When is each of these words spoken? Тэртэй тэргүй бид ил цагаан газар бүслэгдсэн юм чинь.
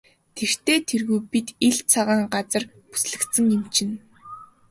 Тэртэй 0.35 0.79
тэргүй 0.89 1.19
бид 1.31 1.47
ил 1.67 1.77
цагаан 1.91 2.21
газар 2.33 2.63
бүслэгдсэн 2.89 3.45
юм 3.55 3.63
чинь. 3.75 3.95